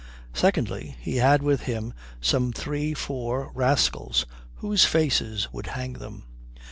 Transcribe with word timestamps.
Secondly, 0.33 0.97
he 0.99 1.17
had 1.17 1.43
with 1.43 1.61
him 1.69 1.93
some 2.19 2.51
three 2.51 2.95
four 2.95 3.51
rascals 3.53 4.25
whose 4.55 4.83
faces 4.83 5.53
would 5.53 5.67
hang 5.67 5.93
them. 5.93 6.23